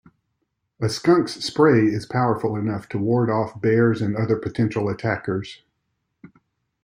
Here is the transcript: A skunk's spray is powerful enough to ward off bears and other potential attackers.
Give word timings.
A 0.81 0.89
skunk's 0.89 1.33
spray 1.45 1.81
is 1.85 2.07
powerful 2.07 2.55
enough 2.55 2.89
to 2.89 2.97
ward 2.97 3.29
off 3.29 3.61
bears 3.61 4.01
and 4.01 4.15
other 4.17 4.35
potential 4.35 4.89
attackers. 4.89 5.61